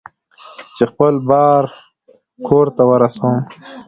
چې 0.75 0.83
خپل 0.91 1.13
بار 1.29 1.63
کور 2.47 2.67
ته 2.75 2.83
ورسوم. 2.89 3.37